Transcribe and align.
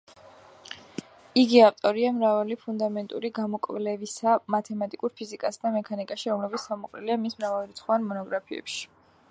იგი 1.41 1.59
ავტორია 1.65 2.13
მრავალი 2.15 2.57
ფუნდამენტური 2.61 3.31
გამოკვლევისა 3.39 4.33
მათემატიკურ 4.55 5.15
ფიზიკასა 5.21 5.63
და 5.67 5.75
მექანიკაში, 5.77 6.29
რომლებიც 6.35 6.67
თავმოყრილია 6.73 7.21
მის 7.27 7.39
მრავალრიცხოვან 7.43 8.09
მონოგრაფიებში. 8.11 8.83